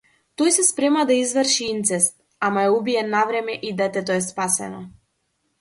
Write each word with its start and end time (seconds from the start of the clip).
Тој 0.41 0.47
се 0.53 0.63
спрема 0.69 1.03
да 1.11 1.17
изврши 1.23 1.67
инцест, 1.73 2.17
ама 2.49 2.65
е 2.71 2.73
убиен 2.79 3.13
навреме 3.17 3.59
и 3.71 3.75
детето 3.83 4.19
е 4.21 4.27
спасено. 4.33 4.85